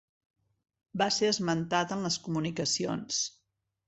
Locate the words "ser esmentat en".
1.17-2.01